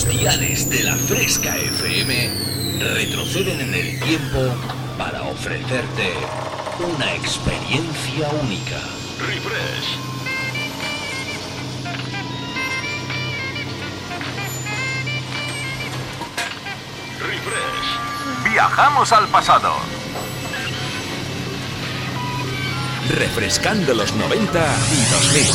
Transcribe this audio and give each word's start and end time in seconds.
Los 0.00 0.18
diales 0.18 0.70
de 0.70 0.82
la 0.82 0.96
Fresca 0.96 1.58
FM 1.58 2.30
retroceden 2.78 3.60
en 3.60 3.74
el 3.74 4.00
tiempo 4.00 4.38
para 4.96 5.20
ofrecerte 5.24 6.14
una 6.78 7.14
experiencia 7.14 8.30
única. 8.42 8.78
Refresh. 9.18 9.98
Refresh. 17.20 18.50
Viajamos 18.50 19.12
al 19.12 19.28
pasado. 19.28 19.74
Refrescando 23.18 23.92
los 23.92 24.14
90 24.14 24.76
y 24.92 25.12
2000. 25.12 25.50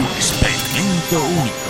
Un 0.00 0.06
experimento 0.16 1.22
único 1.40 1.69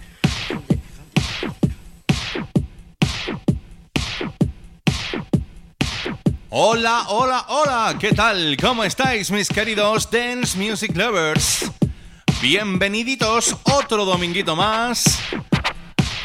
Hola, 6.53 7.05
hola, 7.07 7.45
hola, 7.47 7.95
¿qué 7.97 8.11
tal? 8.11 8.57
¿Cómo 8.59 8.83
estáis 8.83 9.31
mis 9.31 9.47
queridos 9.47 10.11
Dance 10.11 10.57
Music 10.57 10.93
Lovers? 10.97 11.71
Bienveniditos 12.41 13.55
otro 13.63 14.03
dominguito 14.03 14.53
más 14.57 15.17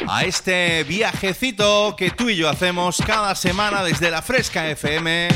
a 0.05 0.25
este 0.25 0.83
viajecito 0.83 1.95
que 1.95 2.11
tú 2.11 2.27
y 2.27 2.35
yo 2.35 2.49
hacemos 2.49 2.97
cada 2.97 3.35
semana 3.35 3.85
desde 3.85 4.11
la 4.11 4.21
Fresca 4.21 4.69
FM 4.69 5.29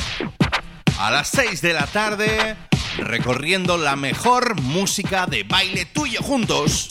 a 0.99 1.09
las 1.09 1.29
6 1.29 1.61
de 1.61 1.71
la 1.71 1.87
tarde 1.87 2.57
recorriendo 2.97 3.77
la 3.77 3.95
mejor 3.95 4.59
música 4.59 5.25
de 5.25 5.43
baile 5.43 5.85
tuyo 5.85 6.21
juntos. 6.21 6.89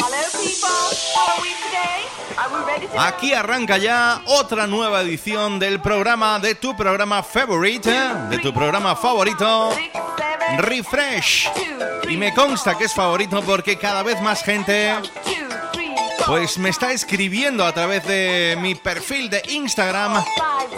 Aquí 2.99 3.33
arranca 3.33 3.79
ya 3.79 4.23
otra 4.27 4.67
nueva 4.67 5.03
edición 5.03 5.59
del 5.59 5.81
programa 5.81 6.39
de 6.39 6.55
tu 6.55 6.77
programa 6.77 7.23
favorito, 7.23 7.91
de 8.29 8.39
tu 8.39 8.53
programa 8.53 8.97
favorito, 8.97 9.71
Refresh. 10.59 11.51
Y 12.09 12.17
me 12.17 12.35
consta 12.35 12.77
que 12.77 12.85
es 12.85 12.95
favorito 12.95 13.43
porque 13.43 13.77
cada 13.77 14.03
vez 14.03 14.21
más 14.21 14.43
gente 14.43 14.95
pues 16.27 16.59
me 16.59 16.69
está 16.69 16.93
escribiendo 16.93 17.65
a 17.65 17.73
través 17.73 18.07
de 18.07 18.57
mi 18.61 18.75
perfil 18.75 19.31
de 19.31 19.43
Instagram, 19.49 20.23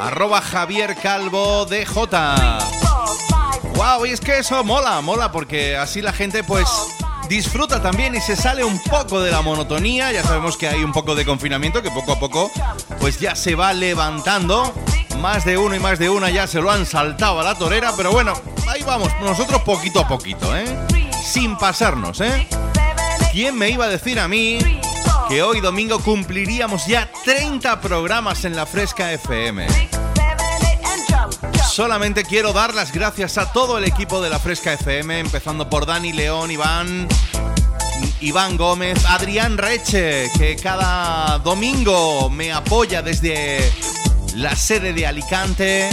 arroba 0.00 0.40
Javier 0.40 0.96
Calvo 0.96 1.66
DJ. 1.66 2.18
Wow, 3.74 4.06
y 4.06 4.10
es 4.10 4.20
que 4.20 4.38
eso 4.38 4.62
mola, 4.64 5.00
mola, 5.00 5.32
porque 5.32 5.76
así 5.76 6.00
la 6.00 6.12
gente 6.12 6.44
pues 6.44 6.68
disfruta 7.28 7.80
también 7.82 8.14
y 8.14 8.20
se 8.20 8.36
sale 8.36 8.64
un 8.64 8.78
poco 8.82 9.20
de 9.20 9.30
la 9.30 9.42
monotonía. 9.42 10.12
Ya 10.12 10.22
sabemos 10.22 10.56
que 10.56 10.68
hay 10.68 10.82
un 10.84 10.92
poco 10.92 11.14
de 11.14 11.24
confinamiento 11.24 11.82
que 11.82 11.90
poco 11.90 12.12
a 12.12 12.20
poco 12.20 12.50
pues 13.00 13.18
ya 13.20 13.34
se 13.34 13.54
va 13.54 13.72
levantando. 13.72 14.72
Más 15.20 15.44
de 15.44 15.56
uno 15.56 15.74
y 15.76 15.78
más 15.78 15.98
de 15.98 16.10
una 16.10 16.30
ya 16.30 16.46
se 16.46 16.60
lo 16.60 16.70
han 16.70 16.84
saltado 16.84 17.40
a 17.40 17.44
la 17.44 17.54
torera, 17.54 17.92
pero 17.96 18.10
bueno, 18.10 18.32
ahí 18.66 18.82
vamos, 18.82 19.08
nosotros 19.22 19.62
poquito 19.62 20.00
a 20.00 20.08
poquito, 20.08 20.56
¿eh? 20.56 20.64
Sin 21.24 21.56
pasarnos, 21.56 22.20
¿eh? 22.20 22.48
¿Quién 23.30 23.56
me 23.56 23.70
iba 23.70 23.84
a 23.84 23.88
decir 23.88 24.18
a 24.18 24.26
mí 24.26 24.58
que 25.28 25.42
hoy 25.42 25.60
domingo 25.60 26.00
cumpliríamos 26.00 26.86
ya 26.86 27.08
30 27.24 27.80
programas 27.80 28.44
en 28.44 28.56
la 28.56 28.66
Fresca 28.66 29.12
FM? 29.12 30.01
Solamente 31.72 32.24
quiero 32.24 32.52
dar 32.52 32.74
las 32.74 32.92
gracias 32.92 33.38
a 33.38 33.50
todo 33.50 33.78
el 33.78 33.84
equipo 33.84 34.20
de 34.20 34.28
la 34.28 34.38
Fresca 34.38 34.74
FM, 34.74 35.20
empezando 35.20 35.70
por 35.70 35.86
Dani 35.86 36.12
León, 36.12 36.50
Iván, 36.50 37.08
Iván 38.20 38.58
Gómez, 38.58 39.02
Adrián 39.06 39.56
Reche, 39.56 40.30
que 40.36 40.54
cada 40.56 41.38
domingo 41.38 42.28
me 42.28 42.52
apoya 42.52 43.00
desde 43.00 43.72
la 44.34 44.54
sede 44.54 44.92
de 44.92 45.06
Alicante. 45.06 45.88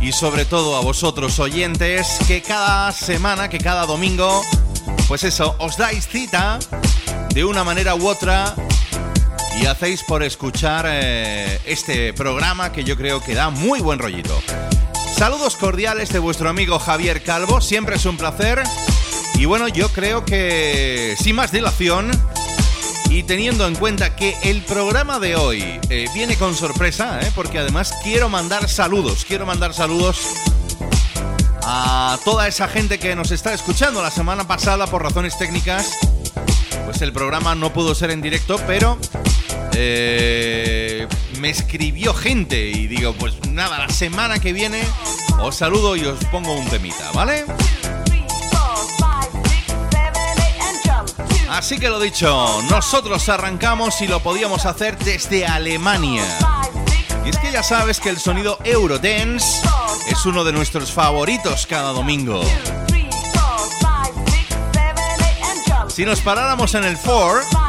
Y 0.00 0.12
sobre 0.12 0.44
todo 0.44 0.76
a 0.76 0.80
vosotros 0.80 1.40
oyentes, 1.40 2.06
que 2.28 2.40
cada 2.40 2.92
semana, 2.92 3.48
que 3.48 3.58
cada 3.58 3.84
domingo, 3.84 4.44
pues 5.08 5.24
eso, 5.24 5.56
os 5.58 5.76
dais 5.76 6.06
cita 6.06 6.60
de 7.30 7.44
una 7.44 7.64
manera 7.64 7.96
u 7.96 8.06
otra 8.06 8.54
y 9.60 9.66
hacéis 9.66 10.02
por 10.04 10.22
escuchar 10.22 10.86
eh, 10.88 11.60
este 11.64 12.12
programa 12.12 12.72
que 12.72 12.84
yo 12.84 12.96
creo 12.96 13.20
que 13.20 13.34
da 13.34 13.50
muy 13.50 13.80
buen 13.80 13.98
rollito. 13.98 14.40
Saludos 15.16 15.56
cordiales 15.56 16.10
de 16.10 16.18
vuestro 16.18 16.48
amigo 16.48 16.78
Javier 16.78 17.22
Calvo, 17.22 17.60
siempre 17.60 17.96
es 17.96 18.06
un 18.06 18.16
placer. 18.16 18.62
Y 19.34 19.46
bueno, 19.46 19.68
yo 19.68 19.88
creo 19.88 20.24
que 20.24 21.16
sin 21.18 21.36
más 21.36 21.52
dilación 21.52 22.10
y 23.10 23.22
teniendo 23.24 23.66
en 23.66 23.74
cuenta 23.74 24.14
que 24.14 24.36
el 24.42 24.62
programa 24.62 25.18
de 25.18 25.36
hoy 25.36 25.80
eh, 25.90 26.06
viene 26.14 26.36
con 26.36 26.54
sorpresa, 26.54 27.20
eh, 27.22 27.32
porque 27.34 27.58
además 27.58 27.92
quiero 28.02 28.28
mandar 28.28 28.68
saludos, 28.68 29.24
quiero 29.24 29.46
mandar 29.46 29.74
saludos 29.74 30.20
a 31.64 32.18
toda 32.24 32.48
esa 32.48 32.68
gente 32.68 32.98
que 32.98 33.14
nos 33.14 33.30
está 33.30 33.52
escuchando 33.52 34.02
la 34.02 34.10
semana 34.10 34.46
pasada 34.46 34.86
por 34.86 35.02
razones 35.02 35.36
técnicas. 35.38 35.98
Pues 36.84 37.02
el 37.02 37.12
programa 37.12 37.54
no 37.54 37.72
pudo 37.72 37.94
ser 37.94 38.10
en 38.10 38.22
directo, 38.22 38.58
pero 38.66 38.98
eh, 39.80 41.06
me 41.38 41.50
escribió 41.50 42.12
gente 42.12 42.68
y 42.70 42.88
digo, 42.88 43.12
pues 43.12 43.34
nada, 43.50 43.78
la 43.78 43.88
semana 43.90 44.40
que 44.40 44.52
viene 44.52 44.82
os 45.40 45.54
saludo 45.54 45.94
y 45.94 46.04
os 46.04 46.24
pongo 46.26 46.52
un 46.52 46.66
temita, 46.68 47.12
¿vale? 47.12 47.44
Así 51.48 51.78
que 51.78 51.88
lo 51.88 52.00
dicho, 52.00 52.60
nosotros 52.70 53.28
arrancamos 53.28 54.00
y 54.00 54.08
lo 54.08 54.20
podíamos 54.20 54.66
hacer 54.66 54.98
desde 54.98 55.46
Alemania. 55.46 56.24
Y 57.24 57.28
es 57.28 57.38
que 57.38 57.52
ya 57.52 57.62
sabes 57.62 58.00
que 58.00 58.08
el 58.08 58.18
sonido 58.18 58.58
Eurodance 58.64 59.60
es 60.10 60.26
uno 60.26 60.42
de 60.42 60.52
nuestros 60.52 60.90
favoritos 60.90 61.66
cada 61.66 61.92
domingo. 61.92 62.42
Si 65.88 66.04
nos 66.04 66.20
paráramos 66.20 66.74
en 66.74 66.84
el 66.84 66.96
4, 66.96 67.67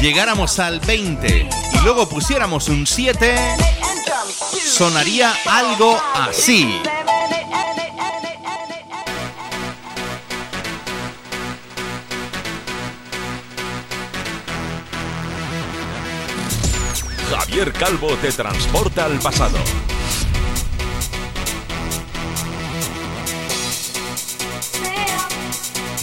llegáramos 0.00 0.58
al 0.58 0.80
20 0.80 1.48
y 1.72 1.78
luego 1.84 2.08
pusiéramos 2.08 2.68
un 2.68 2.86
7, 2.86 3.34
sonaría 4.64 5.34
algo 5.46 6.00
así. 6.14 6.80
Javier 17.30 17.72
Calvo 17.72 18.08
te 18.16 18.32
transporta 18.32 19.04
al 19.04 19.18
pasado. 19.18 19.58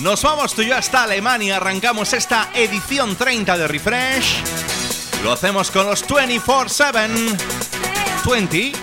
Nos 0.01 0.21
vamos 0.24 0.53
tú 0.53 0.62
y 0.62 0.68
yo 0.68 0.75
hasta 0.75 1.03
Alemania, 1.03 1.57
arrancamos 1.57 2.12
esta 2.13 2.50
edición 2.53 3.15
30 3.15 3.57
de 3.57 3.68
Refresh. 3.68 4.44
Lo 5.24 5.31
hacemos 5.31 5.71
con 5.71 5.86
los 5.88 6.06
24-7. 6.06 7.38
24-7. 8.25 8.74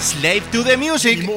Slave 0.00 0.42
to 0.52 0.62
the 0.62 0.76
music. 0.76 1.28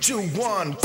two, 0.00 0.22
one. 0.28 0.76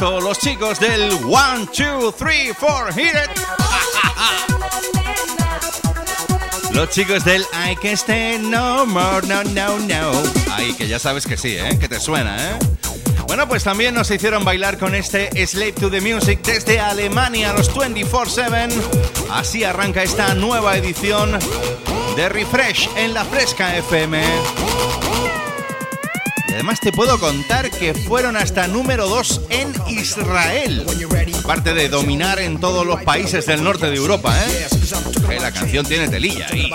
Los 0.00 0.38
chicos 0.38 0.78
del 0.78 1.12
1, 1.12 1.68
2, 1.76 2.16
3, 2.16 2.56
4, 2.58 2.92
hit 2.92 3.06
it. 3.06 3.30
Los 6.72 6.90
chicos 6.90 7.24
del 7.24 7.42
I 7.52 7.74
can 7.74 7.94
stay 7.94 8.38
no 8.38 8.86
more, 8.86 9.26
no, 9.26 9.42
no, 9.42 9.78
no. 9.80 10.12
Ay, 10.52 10.74
que 10.74 10.86
ya 10.86 10.98
sabes 10.98 11.26
que 11.26 11.36
sí, 11.36 11.56
¿eh? 11.56 11.76
Que 11.80 11.88
te 11.88 11.98
suena, 11.98 12.36
¿eh? 12.50 12.58
Bueno, 13.26 13.48
pues 13.48 13.64
también 13.64 13.94
nos 13.94 14.10
hicieron 14.10 14.44
bailar 14.44 14.78
con 14.78 14.94
este 14.94 15.30
Slave 15.46 15.72
to 15.72 15.90
the 15.90 16.00
Music 16.00 16.40
desde 16.42 16.78
Alemania, 16.78 17.52
los 17.52 17.74
24-7. 17.74 18.70
Así 19.32 19.64
arranca 19.64 20.02
esta 20.02 20.34
nueva 20.34 20.76
edición 20.76 21.38
de 22.14 22.28
Refresh 22.28 22.88
en 22.96 23.14
la 23.14 23.24
Fresca 23.24 23.76
FM 23.76 24.22
además 26.58 26.80
te 26.80 26.90
puedo 26.90 27.20
contar 27.20 27.70
que 27.70 27.94
fueron 27.94 28.36
hasta 28.36 28.66
número 28.66 29.08
2 29.08 29.42
en 29.50 29.72
Israel. 29.86 30.84
Aparte 31.44 31.72
de 31.72 31.88
dominar 31.88 32.40
en 32.40 32.58
todos 32.58 32.84
los 32.84 33.00
países 33.04 33.46
del 33.46 33.62
norte 33.62 33.88
de 33.88 33.94
Europa, 33.94 34.34
¿eh? 34.44 34.66
la 35.40 35.52
canción 35.52 35.86
tiene 35.86 36.08
telilla 36.08 36.48
ahí. 36.50 36.68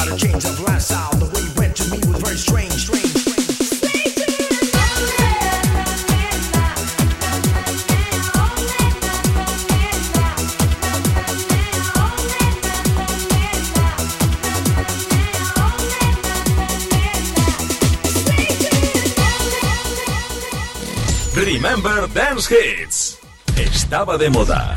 Remember 21.53 22.11
Dance 22.11 22.49
Hits. 22.51 23.19
Estaba 23.55 24.17
de 24.17 24.27
moda. 24.31 24.75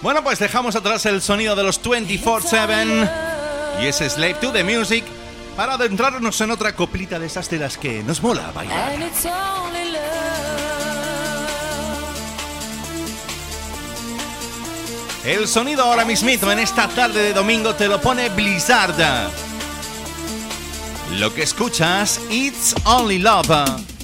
Bueno, 0.00 0.24
pues 0.24 0.38
dejamos 0.38 0.74
atrás 0.74 1.04
el 1.04 1.20
sonido 1.20 1.54
de 1.54 1.62
los 1.62 1.82
24-7 1.82 3.10
y 3.82 3.86
ese 3.86 4.08
Slave 4.08 4.36
to 4.40 4.52
the 4.52 4.64
Music 4.64 5.04
para 5.54 5.74
adentrarnos 5.74 6.40
en 6.40 6.50
otra 6.50 6.74
coplita 6.74 7.18
de 7.18 7.26
esas 7.26 7.50
de 7.50 7.58
las 7.58 7.76
que 7.76 8.02
nos 8.04 8.22
mola 8.22 8.50
bailar. 8.54 8.94
El 15.26 15.46
sonido 15.46 15.84
ahora 15.84 16.06
mismito 16.06 16.50
en 16.50 16.60
esta 16.60 16.88
tarde 16.88 17.22
de 17.22 17.34
domingo 17.34 17.74
te 17.74 17.86
lo 17.86 18.00
pone 18.00 18.30
Blizzard. 18.30 19.49
Lo 21.18 21.34
que 21.34 21.42
escuchas, 21.42 22.20
It's 22.30 22.74
Only 22.84 23.18
Love. 23.18 23.99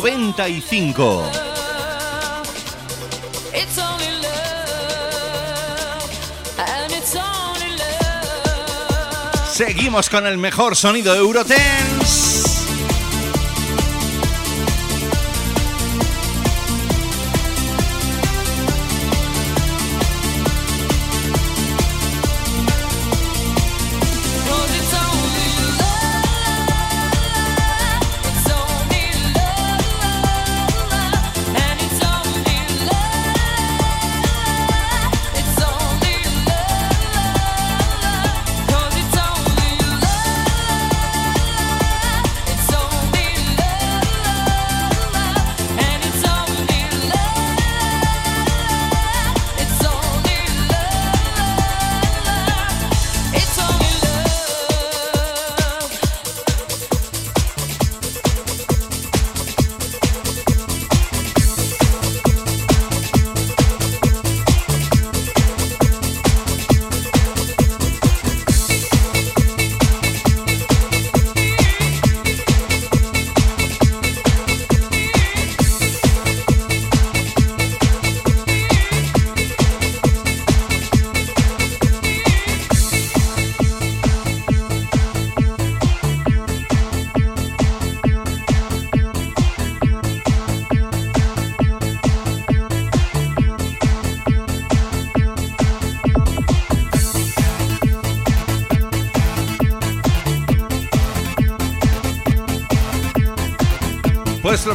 95. 0.00 1.24
Seguimos 9.52 10.08
con 10.08 10.24
el 10.28 10.38
mejor 10.38 10.76
sonido 10.76 11.14
de 11.14 11.18
Eurotense. 11.18 12.47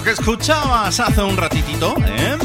Que 0.03 0.12
escuchabas 0.12 1.00
hace 1.00 1.22
un 1.22 1.38
ratitito, 1.38 1.95
¿eh? 2.05 2.38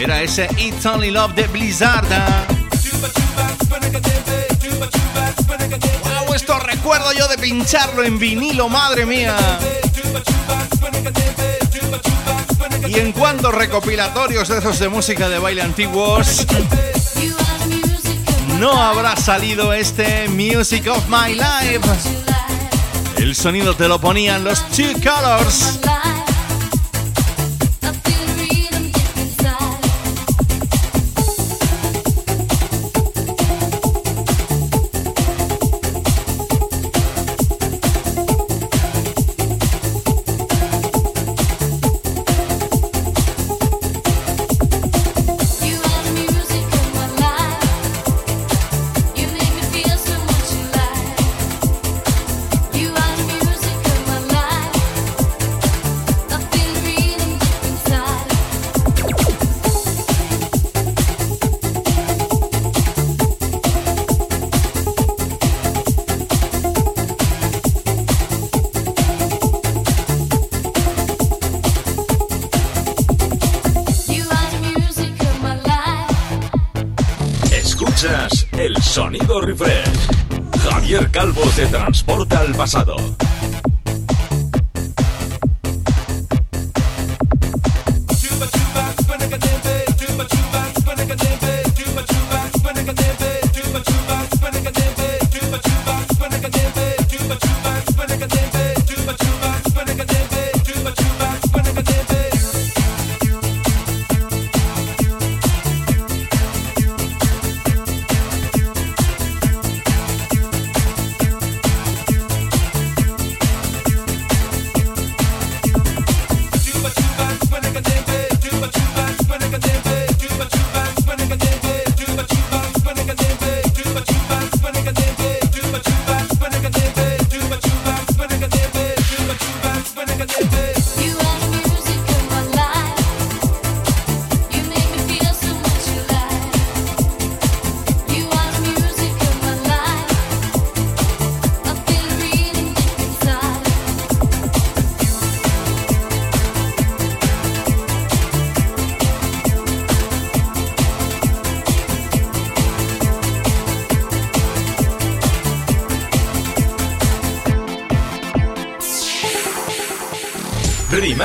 Era 0.00 0.22
ese 0.22 0.48
It's 0.58 0.84
Only 0.84 1.10
Love 1.10 1.34
de 1.34 1.46
Blizzard. 1.46 2.06
¡Wow! 6.02 6.34
Esto 6.34 6.58
recuerdo 6.58 7.12
yo 7.12 7.28
de 7.28 7.38
pincharlo 7.38 8.02
en 8.02 8.18
vinilo, 8.18 8.68
madre 8.68 9.06
mía. 9.06 9.36
Y 12.88 12.98
en 12.98 13.12
cuanto 13.12 13.52
recopilatorios 13.52 14.48
de 14.48 14.58
esos 14.58 14.78
de 14.78 14.88
música 14.88 15.28
de 15.28 15.38
baile 15.38 15.62
antiguos, 15.62 16.46
no 18.58 18.82
habrá 18.82 19.16
salido 19.16 19.72
este 19.72 20.28
Music 20.28 20.88
of 20.88 21.04
My 21.08 21.34
Life. 21.34 21.88
El 23.18 23.36
sonido 23.36 23.76
te 23.76 23.86
lo 23.88 24.00
ponían 24.00 24.42
los 24.42 24.68
Two 24.70 24.94
Colors. 25.02 25.78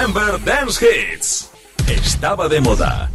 Remember 0.09 0.43
Dance 0.43 0.81
Hits. 0.81 1.51
Estaba 1.87 2.47
de 2.47 2.59
moda. 2.61 3.11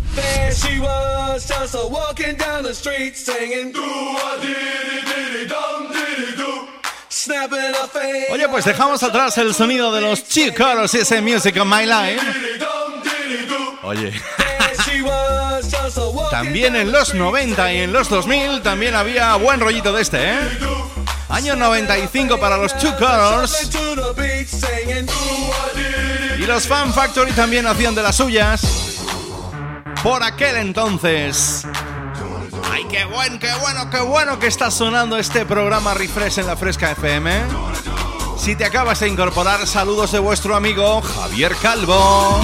Oye, 8.30 8.48
pues 8.48 8.64
dejamos 8.64 9.02
atrás 9.02 9.36
el 9.38 9.54
sonido 9.54 9.92
de 9.92 10.02
los 10.02 10.28
chicos 10.28 10.94
y 10.94 10.98
ese 10.98 11.20
Music 11.20 11.56
of 11.60 11.66
My 11.66 11.84
Life. 11.84 12.20
Oye. 13.82 14.12
también 16.30 16.76
en 16.76 16.92
los 16.92 17.12
90 17.12 17.72
y 17.72 17.76
en 17.78 17.92
los 17.92 18.08
2000 18.08 18.62
también 18.62 18.94
había 18.94 19.34
buen 19.34 19.58
rollito 19.58 19.92
de 19.92 20.02
este, 20.02 20.30
¿eh? 20.30 20.38
Año 21.34 21.56
95 21.56 22.38
para 22.38 22.56
los 22.56 22.78
Two 22.78 22.94
Colors. 22.96 23.68
Y 26.38 26.46
los 26.46 26.68
Fan 26.68 26.94
Factory 26.94 27.32
también 27.32 27.66
hacían 27.66 27.92
de 27.92 28.04
las 28.04 28.14
suyas. 28.14 28.62
Por 30.00 30.22
aquel 30.22 30.58
entonces. 30.58 31.66
¡Ay, 32.70 32.84
qué 32.88 33.04
bueno, 33.06 33.40
qué 33.40 33.52
bueno, 33.60 33.90
qué 33.90 33.98
bueno 33.98 34.38
que 34.38 34.46
está 34.46 34.70
sonando 34.70 35.18
este 35.18 35.44
programa 35.44 35.92
Refresh 35.94 36.38
en 36.38 36.46
la 36.46 36.56
Fresca 36.56 36.92
FM! 36.92 37.42
Si 38.38 38.54
te 38.54 38.64
acabas 38.64 39.00
de 39.00 39.08
incorporar, 39.08 39.66
saludos 39.66 40.12
de 40.12 40.20
vuestro 40.20 40.54
amigo 40.54 41.02
Javier 41.02 41.56
Calvo. 41.60 42.40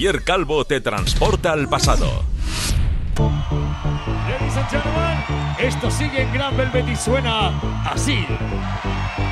Calvo 0.00 0.64
te 0.64 0.80
transporta 0.80 1.52
al 1.52 1.68
pasado. 1.68 2.24
esto 5.58 5.90
sigue 5.90 6.22
en 6.22 6.32
Gran 6.32 6.56
Velvet 6.56 6.88
y 6.88 6.96
suena 6.96 7.52
así. 7.84 8.24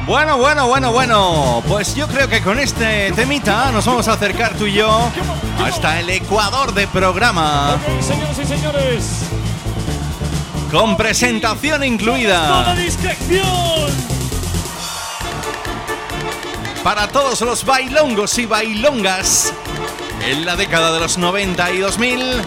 Bueno, 0.06 0.36
bueno, 0.36 0.68
bueno, 0.68 0.92
bueno. 0.92 1.62
Pues 1.66 1.94
yo 1.94 2.06
creo 2.06 2.28
que 2.28 2.42
con 2.42 2.58
este 2.58 3.10
temita 3.12 3.72
nos 3.72 3.86
vamos 3.86 4.08
a 4.08 4.12
acercar 4.12 4.56
tú 4.56 4.66
y 4.66 4.74
yo 4.74 5.10
hasta 5.64 6.00
el 6.00 6.10
Ecuador 6.10 6.74
de 6.74 6.86
programa. 6.86 7.78
señoras 8.00 8.38
y 8.38 8.44
señores. 8.44 9.22
Con 10.70 10.98
presentación 10.98 11.82
incluida. 11.82 12.76
Para 16.84 17.08
todos 17.08 17.40
los 17.40 17.64
bailongos 17.64 18.38
y 18.38 18.44
bailongas 18.44 19.54
en 20.22 20.44
la 20.44 20.56
década 20.56 20.92
de 20.92 21.00
los 21.00 21.18
90 21.18 21.70
y 21.72 21.78
2000. 21.78 22.42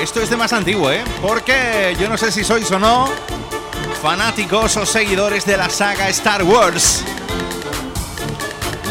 Esto 0.00 0.20
es 0.20 0.30
de 0.30 0.36
más 0.36 0.52
antiguo, 0.52 0.90
¿eh? 0.90 1.02
Porque 1.22 1.96
yo 1.98 2.08
no 2.08 2.16
sé 2.16 2.32
si 2.32 2.44
sois 2.44 2.70
o 2.70 2.78
no 2.78 3.10
fanáticos 4.02 4.76
o 4.76 4.84
seguidores 4.84 5.46
de 5.46 5.56
la 5.56 5.70
saga 5.70 6.08
Star 6.10 6.42
Wars. 6.42 7.02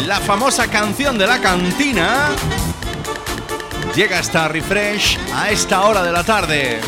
La 0.08 0.20
famosa 0.20 0.68
canción 0.68 1.18
de 1.18 1.28
la 1.28 1.40
cantina 1.40 2.30
llega 3.96 4.20
hasta 4.20 4.48
Refresh 4.48 5.20
a 5.36 5.52
esta 5.52 5.84
hora 5.84 6.02
de 6.02 6.12
la 6.12 6.24
tarde. 6.24 6.82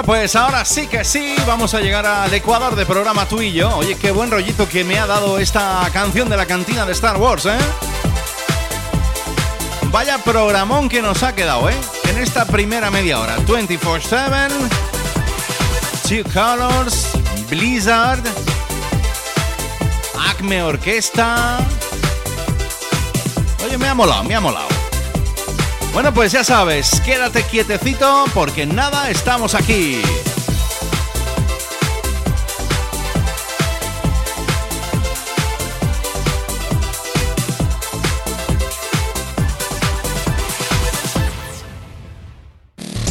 ¡Chu! 0.00 0.06
pues 0.06 0.36
ahora 0.36 0.64
sí 0.64 0.86
que 0.86 1.04
sí, 1.04 1.34
vamos 1.46 1.74
a 1.74 1.80
llegar 1.80 2.06
al 2.06 2.32
Ecuador 2.32 2.76
de 2.76 2.86
programa 2.86 3.26
tú 3.26 3.40
y 3.40 3.52
yo. 3.52 3.76
Oye, 3.76 3.96
qué 3.96 4.10
buen 4.10 4.30
rollito 4.30 4.68
que 4.68 4.84
me 4.84 4.98
ha 4.98 5.06
dado 5.06 5.38
esta 5.38 5.88
canción 5.92 6.28
de 6.28 6.36
la 6.36 6.46
cantina 6.46 6.86
de 6.86 6.92
Star 6.92 7.16
Wars, 7.16 7.46
¿eh? 7.46 7.58
Vaya 9.90 10.18
programón 10.18 10.88
que 10.88 11.02
nos 11.02 11.22
ha 11.22 11.34
quedado, 11.34 11.68
¿eh? 11.68 11.74
En 12.10 12.18
esta 12.18 12.44
primera 12.44 12.90
media 12.90 13.20
hora. 13.20 13.36
24-7, 13.46 14.48
Two 16.08 16.24
Colors, 16.32 17.08
Blizzard, 17.48 18.22
Acme 20.30 20.62
Orquesta. 20.62 21.58
Oye, 23.64 23.78
me 23.78 23.88
ha 23.88 23.94
molado, 23.94 24.24
me 24.24 24.34
ha 24.34 24.40
molado. 24.40 24.67
Bueno, 25.98 26.14
pues 26.14 26.30
ya 26.30 26.44
sabes, 26.44 27.00
quédate 27.00 27.42
quietecito 27.42 28.26
porque 28.32 28.64
nada, 28.66 29.10
estamos 29.10 29.56
aquí. 29.56 30.00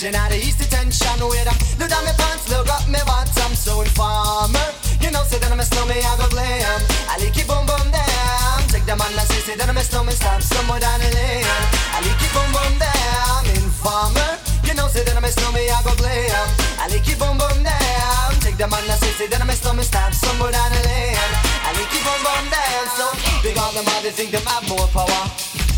Region 0.00 0.14
had 0.14 0.32
the 0.32 0.38
east 0.38 0.58
detention. 0.58 1.20
Where 1.20 1.44
I 1.44 1.52
look 1.78 1.90
down 1.90 2.04
my 2.04 2.12
pants, 2.16 2.48
look 2.48 2.68
up 2.68 2.88
my 2.88 3.02
bottom, 3.04 3.52
so 3.54 3.82
informer. 3.82 4.68
You 5.00 5.10
know, 5.10 5.22
say 5.28 5.38
that 5.38 5.52
I'm 5.52 5.60
a 5.60 5.64
snowman, 5.64 6.00
I 6.00 6.16
go 6.16 6.28
glam. 6.32 6.80
I 7.08 7.20
like 7.20 7.36
it 7.36 7.44
boom 7.44 7.68
boom 7.68 7.86
down. 7.92 8.64
Take 8.72 8.86
the 8.88 8.96
man, 8.96 9.12
I 9.12 9.24
say, 9.28 9.56
that 9.56 9.68
I'm 9.68 9.76
a 9.76 9.84
snowman, 9.84 10.14
stop 10.16 10.40
somewhere 10.40 10.80
down 10.80 11.00
the 11.00 11.10
lane. 11.12 11.44
I 11.92 12.00
like 12.00 12.16
it 12.16 12.32
boom 12.32 12.48
boom 12.48 12.74
down. 12.80 13.44
Informer. 13.60 14.40
You 14.64 14.72
know, 14.72 14.88
say 14.88 15.04
that 15.04 15.16
I'm 15.16 15.24
a 15.24 15.28
snowman, 15.28 15.68
I 15.68 15.80
go 15.84 15.92
glam. 16.00 16.48
I 16.80 16.88
like 16.88 17.04
it 17.04 17.18
boom 17.20 17.36
boom 17.36 17.60
down. 17.60 18.28
Take 18.40 18.56
the 18.56 18.68
man, 18.68 18.84
I 18.88 18.96
say, 18.96 19.28
that 19.28 19.40
I'm 19.40 19.50
a 19.50 19.56
snowman, 19.56 19.84
stop 19.84 20.12
somewhere 20.16 20.52
down 20.52 20.72
the 20.72 20.80
lane. 20.88 21.50
And 21.70 21.76
we 21.76 21.84
keep 21.92 22.02
on 22.02 22.18
run 22.24 22.44
dance 22.50 22.92
so 22.98 23.06
Because 23.46 23.74
them 23.74 23.84
body 23.84 24.10
think 24.10 24.32
them 24.32 24.42
have 24.42 24.66
more 24.66 24.88
power 24.90 25.22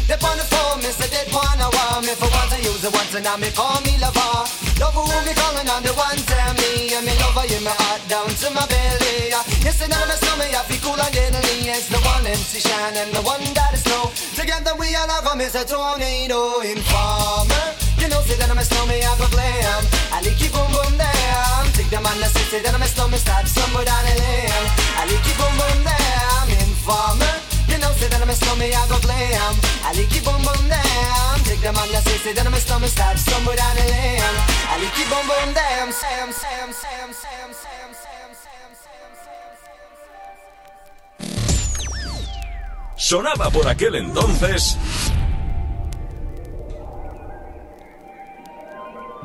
They 0.08 0.18
on 0.18 0.34
the 0.34 0.46
phone, 0.50 0.82
me 0.82 0.90
say 0.90 1.06
they 1.14 1.26
wanna 1.30 1.70
want 1.70 2.02
me 2.02 2.12
For 2.18 2.26
once 2.26 2.50
to 2.50 2.58
use 2.58 2.82
it 2.82 2.90
once 2.90 3.14
and 3.14 3.22
now 3.22 3.38
me 3.38 3.50
call 3.54 3.78
me 3.86 3.94
lover. 4.02 4.42
Love 4.82 4.98
who 4.98 5.06
me 5.22 5.30
calling 5.30 5.68
on 5.70 5.82
the 5.86 5.94
one 5.94 6.18
tell 6.26 6.52
me 6.58 6.90
And 6.90 7.06
me 7.06 7.14
lover 7.22 7.46
in 7.46 7.62
my 7.62 7.70
heart 7.70 8.02
down 8.10 8.26
to 8.26 8.48
my 8.50 8.66
belly 8.66 9.30
Yes, 9.62 9.78
and 9.78 9.94
now 9.94 10.02
stomach 10.18 10.50
I 10.50 10.62
feel 10.66 10.82
cool 10.82 10.98
and 10.98 11.12
deadly. 11.14 11.70
It's 11.70 11.86
the 11.86 12.02
one 12.02 12.26
MC 12.26 12.58
Shine 12.58 12.98
and 12.98 13.14
the 13.14 13.22
one 13.22 13.46
that 13.54 13.78
is 13.78 13.86
snow 13.86 14.10
Together 14.34 14.74
we 14.74 14.90
all 14.98 15.06
have 15.06 15.26
a 15.30 15.32
miss 15.38 15.54
a 15.54 15.62
tornado 15.62 16.60
informer. 16.66 17.66
You 18.02 18.10
know, 18.10 18.18
say 18.26 18.34
that 18.34 18.50
I'm 18.50 18.58
a 18.58 18.64
snowman, 18.66 18.98
I 18.98 19.14
go 19.14 19.30
glam. 19.30 19.82
I 20.10 20.18
like 20.26 20.34
keep 20.34 20.50
boom 20.50 20.66
boom 20.74 20.98
damn. 20.98 21.70
Take 21.78 21.94
them 21.94 22.02
on 22.02 22.18
the 22.18 22.26
city, 22.26 22.58
that 22.58 22.74
I'm 22.74 22.82
a 22.82 22.88
snowman, 22.90 23.22
start 23.22 23.46
somewhere 23.46 23.86
down 23.86 24.02
the 24.02 24.14
lane. 24.18 24.66
I 24.98 25.06
like 25.06 25.22
keep 25.22 25.38
boom 25.38 25.54
boom 25.54 25.78
damn 25.86 26.50
Informer. 26.66 27.34
You 27.70 27.78
know, 27.78 27.94
say 27.94 28.10
that 28.10 28.18
I'm 28.18 28.28
a 28.28 28.34
snowman, 28.34 28.74
I 28.74 28.82
go 28.90 28.98
glam 28.98 29.61
I 29.92 29.94
like 29.94 30.08
keep 30.08 30.24
boom 30.24 30.40
boom 30.40 30.68
damn 30.68 31.44
Take 31.44 31.60
them 31.60 31.76
on 31.76 31.86
the 31.88 32.00
city, 32.00 32.32
that 32.32 32.46
I'm 32.46 32.54
a 32.54 32.56
snowman, 32.56 32.88
start 32.88 33.18
somewhere 33.18 33.56
down 33.56 33.76
the 33.76 33.82
lane 33.82 34.22
I 34.72 34.80
like 34.80 34.94
keep 34.94 35.06
boom 35.10 35.26
boom 35.28 35.52
damn 35.52 35.92
Sam, 35.92 36.32
Sam, 36.32 36.72
Sam, 36.72 37.12
Sam, 37.12 37.52
Sam, 37.52 37.92
Sam, 37.92 38.72
Sam, 38.72 39.02
Sonaba 42.96 43.50
por 43.50 43.68
aquel 43.68 43.96
entonces. 43.96 44.78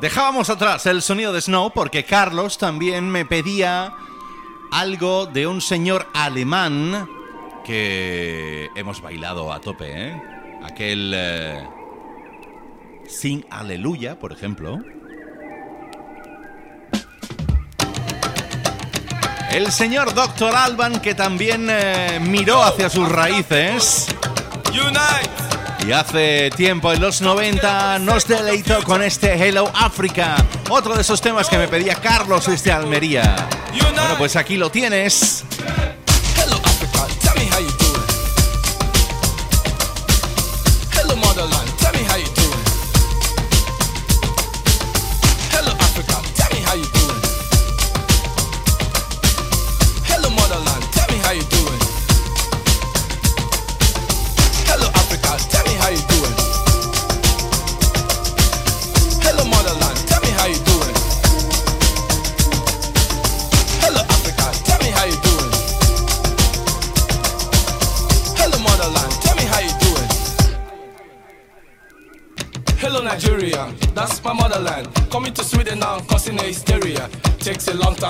Dejábamos 0.00 0.50
atrás 0.50 0.84
el 0.84 1.00
sonido 1.00 1.32
de 1.32 1.40
Snow 1.40 1.72
porque 1.72 2.04
Carlos 2.04 2.58
también 2.58 3.08
me 3.08 3.24
pedía 3.24 3.94
algo 4.70 5.24
de 5.24 5.46
un 5.46 5.62
señor 5.62 6.08
alemán 6.12 7.08
que 7.64 8.68
hemos 8.74 9.00
bailado 9.00 9.50
a 9.52 9.60
tope, 9.60 9.92
¿eh? 9.94 10.37
Aquel 10.70 11.12
eh, 11.14 11.66
Sin 13.08 13.44
Aleluya, 13.50 14.18
por 14.18 14.32
ejemplo. 14.32 14.78
El 19.50 19.72
señor 19.72 20.14
Dr. 20.14 20.54
Alban 20.54 21.00
que 21.00 21.14
también 21.14 21.68
eh, 21.70 22.20
miró 22.20 22.62
hacia 22.62 22.90
sus 22.90 23.08
raíces. 23.08 24.06
Y 25.86 25.92
hace 25.92 26.50
tiempo, 26.54 26.92
en 26.92 27.00
los 27.00 27.22
90, 27.22 27.98
nos 28.00 28.28
deleitó 28.28 28.82
con 28.82 29.02
este 29.02 29.32
Hello 29.34 29.70
Africa, 29.74 30.36
otro 30.68 30.94
de 30.94 31.00
esos 31.00 31.22
temas 31.22 31.48
que 31.48 31.56
me 31.56 31.66
pedía 31.66 31.94
Carlos 31.94 32.46
desde 32.46 32.72
Almería. 32.72 33.48
Bueno, 33.72 34.18
pues 34.18 34.36
aquí 34.36 34.58
lo 34.58 34.70
tienes. 34.70 35.44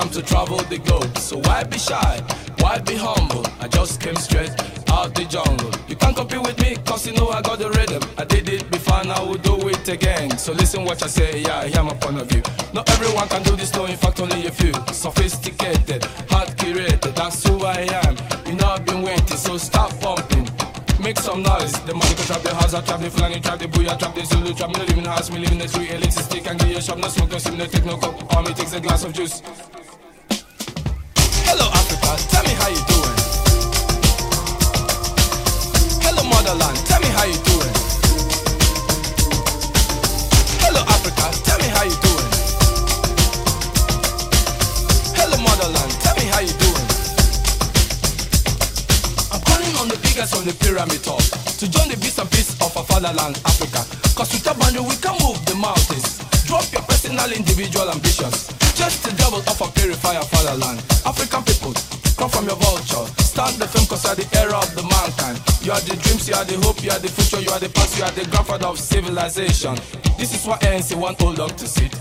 Time 0.09 0.21
to 0.21 0.27
travel 0.27 0.57
the 0.69 0.77
globe, 0.79 1.17
so 1.17 1.37
why 1.39 1.63
be 1.63 1.77
shy? 1.77 2.21
Why 2.59 2.79
be 2.79 2.95
humble? 2.95 3.45
I 3.59 3.67
just 3.67 4.01
came 4.01 4.15
straight 4.15 4.51
out 4.89 5.13
the 5.15 5.25
jungle. 5.25 5.71
You 5.87 5.95
can't 5.95 6.15
compete 6.15 6.41
with 6.41 6.59
me, 6.59 6.77
cause 6.85 7.05
you 7.05 7.13
know 7.13 7.29
I 7.29 7.41
got 7.41 7.59
the 7.59 7.69
rhythm. 7.69 8.01
I 8.17 8.25
did 8.25 8.49
it 8.49 8.69
before, 8.71 9.03
now 9.03 9.23
I 9.23 9.23
will 9.23 9.37
do 9.37 9.69
it 9.69 9.87
again. 9.87 10.37
So 10.37 10.53
listen 10.53 10.83
what 10.83 11.03
I 11.03 11.07
say, 11.07 11.41
yeah, 11.41 11.59
I 11.59 11.67
hear 11.67 11.83
my 11.83 11.93
point 11.93 12.19
of 12.21 12.27
view. 12.27 12.41
Not 12.73 12.89
everyone 12.91 13.27
can 13.27 13.43
do 13.43 13.55
this, 13.55 13.73
no, 13.73 13.85
in 13.85 13.97
fact, 13.97 14.19
only 14.19 14.47
a 14.47 14.51
few. 14.51 14.73
Sophisticated, 14.91 16.03
hard 16.29 16.49
curated, 16.57 17.15
that's 17.15 17.45
who 17.47 17.63
I 17.63 17.81
am. 18.05 18.15
You 18.47 18.55
know 18.55 18.67
I've 18.67 18.85
been 18.85 19.01
waiting, 19.01 19.37
so 19.37 19.57
stop 19.57 19.91
pumping. 19.99 20.47
Make 20.99 21.19
some 21.19 21.43
noise. 21.43 21.71
The 21.85 21.93
money 21.93 22.13
can 22.13 22.25
trap 22.25 22.41
the 22.41 22.53
house, 22.53 22.73
I 22.73 22.81
trap 22.81 22.99
the 22.99 23.07
flanny, 23.07 23.41
trap 23.41 23.59
the 23.59 23.67
booyah, 23.67 23.97
trap 23.97 24.15
the 24.15 24.25
Zulu, 24.25 24.53
trap 24.53 24.69
me, 24.69 24.79
live 24.79 24.97
in 24.97 25.03
the 25.03 25.11
house, 25.11 25.31
me 25.31 25.39
living 25.39 25.59
in 25.59 25.59
the 25.59 25.67
street, 25.67 25.91
elixir 25.91 26.23
stick 26.23 26.47
and 26.47 26.59
give 26.59 26.69
you 26.69 26.77
a 26.77 26.81
shop, 26.81 26.97
no 26.97 27.07
smoke, 27.07 27.31
no 27.31 27.37
sim, 27.37 27.57
no 27.57 27.65
take 27.65 27.85
no 27.85 27.95
coke. 27.97 28.35
All 28.35 28.43
takes 28.43 28.73
a 28.73 28.81
glass 28.81 29.05
of 29.05 29.13
juice. 29.13 29.41
Tell 32.17 32.43
me 32.43 32.53
how 32.57 32.69
you 32.69 32.81
doing. 32.89 33.17
Hello 36.01 36.23
motherland, 36.23 36.77
tell 36.89 36.99
me 37.01 37.07
how 37.13 37.25
you 37.25 37.37
doing. 37.45 37.73
Hello 40.57 40.81
Africa, 40.89 41.29
tell 41.45 41.59
me 41.59 41.69
how 41.69 41.83
you 41.83 41.97
doing. 42.01 42.29
Hello 45.13 45.37
motherland, 45.37 45.91
tell 46.01 46.15
me 46.17 46.25
how 46.33 46.41
you 46.41 46.53
doing. 46.57 46.87
I'm 49.29 49.41
calling 49.45 49.75
on 49.77 49.87
the 49.89 49.99
biggest 50.01 50.33
on 50.33 50.45
the 50.45 50.53
pyramid 50.53 51.03
top 51.03 51.21
to 51.59 51.69
join 51.69 51.89
the 51.89 51.97
beast 51.97 52.17
and 52.17 52.29
of 52.61 52.75
our 52.77 52.85
fatherland, 52.85 53.37
Africa. 53.45 53.85
Cause 54.15 54.33
with 54.33 54.47
a 54.47 54.53
we 54.81 54.95
can 54.97 55.13
move 55.21 55.37
the 55.45 55.55
mountains. 55.55 56.19
Drop 56.47 56.65
your 56.73 56.81
personal, 56.83 57.31
individual 57.31 57.91
ambitions. 57.91 58.47
Just 58.73 59.03
the 59.03 59.11
devil 59.15 59.39
of 59.39 59.61
our 59.61 59.71
purifier 59.71 60.23
fatherland. 60.23 60.79
African 61.05 61.43
people, 61.43 61.73
come 62.19 62.29
from 62.29 62.45
your 62.45 62.57
vulture. 62.57 63.07
Start 63.23 63.55
the 63.55 63.65
film 63.65 63.87
cause 63.87 64.03
you 64.03 64.11
are 64.11 64.15
the 64.15 64.27
era 64.37 64.57
of 64.59 64.75
the 64.75 64.83
mankind. 64.83 65.39
You 65.63 65.71
are 65.71 65.79
the 65.79 65.95
dreams, 65.95 66.27
you 66.27 66.35
are 66.35 66.43
the 66.43 66.59
hope, 66.59 66.83
you 66.83 66.91
are 66.91 66.99
the 66.99 67.07
future, 67.07 67.39
you 67.39 67.49
are 67.49 67.59
the 67.59 67.69
past, 67.69 67.97
you 67.97 68.03
are 68.03 68.11
the 68.11 68.27
grandfather 68.29 68.67
of 68.67 68.77
civilization. 68.77 69.75
This 70.19 70.35
is 70.35 70.45
what 70.45 70.59
ANC 70.61 70.93
want 70.99 71.21
old 71.23 71.37
dog 71.37 71.55
to 71.55 71.67
sit. 71.67 71.95